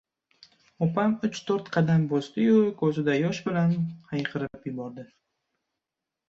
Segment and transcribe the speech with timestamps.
[0.85, 3.77] Opam uch-to‘rt qadam bosdi-yu, ko‘zida yosh bilan
[4.15, 5.07] hayqirib yubordi: